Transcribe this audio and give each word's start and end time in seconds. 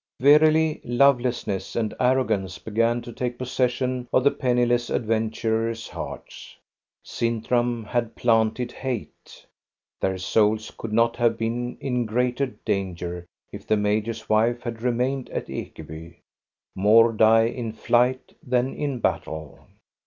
Verily, 0.19 0.81
lovelessness 0.83 1.75
and 1.75 1.93
arrogance 1.99 2.57
began 2.57 3.03
to 3.03 3.13
take 3.13 3.37
possession 3.37 4.07
of 4.11 4.23
the 4.23 4.31
penniless 4.31 4.89
adventurers' 4.89 5.89
hearts. 5.89 6.55
Sin 7.03 7.39
tram 7.43 7.85
hkd 7.85 8.15
planted 8.15 8.71
hate. 8.71 9.45
Their 9.99 10.17
souls 10.17 10.71
could 10.75 10.91
not 10.91 11.17
have 11.17 11.33
I08 11.33 11.37
THE 11.37 11.45
STORY 11.45 11.57
OF 11.57 11.67
GO 11.67 11.69
ST 11.69 11.69
A 11.69 11.69
BE 11.69 11.69
RUNG 11.69 11.77
been 11.77 11.99
in 11.99 12.05
greater 12.07 12.45
danger 12.65 13.25
if 13.51 13.67
the 13.67 13.77
major's 13.77 14.27
wife 14.27 14.63
had 14.63 14.81
re 14.81 14.91
mained 14.91 15.29
at 15.31 15.45
Ekeby. 15.49 16.15
More 16.75 17.13
die 17.13 17.43
in 17.45 17.71
flight 17.71 18.33
than 18.41 18.73
in 18.73 18.97
battle. 18.97 19.67